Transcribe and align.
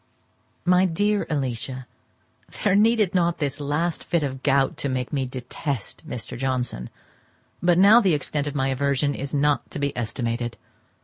My 0.65 0.85
dear 0.85 1.27
Alicia,—There 1.29 2.75
needed 2.75 3.13
not 3.13 3.37
this 3.37 3.59
last 3.59 4.03
fit 4.03 4.23
of 4.23 4.33
the 4.33 4.39
gout 4.39 4.75
to 4.77 4.89
make 4.89 5.13
me 5.13 5.27
detest 5.27 6.09
Mr. 6.09 6.35
Johnson, 6.35 6.89
but 7.61 7.77
now 7.77 8.01
the 8.01 8.15
extent 8.15 8.47
of 8.47 8.55
my 8.55 8.69
aversion 8.69 9.13
is 9.13 9.31
not 9.31 9.69
to 9.69 9.77
be 9.77 9.95
estimated. 9.95 10.57